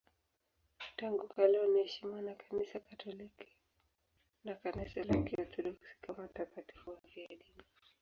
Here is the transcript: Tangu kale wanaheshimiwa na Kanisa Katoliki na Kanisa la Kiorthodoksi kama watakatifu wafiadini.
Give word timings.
Tangu 0.97 1.27
kale 1.27 1.59
wanaheshimiwa 1.59 2.21
na 2.21 2.35
Kanisa 2.35 2.79
Katoliki 2.79 3.47
na 4.43 4.55
Kanisa 4.55 5.03
la 5.03 5.17
Kiorthodoksi 5.23 5.95
kama 6.01 6.21
watakatifu 6.23 6.89
wafiadini. 6.89 7.45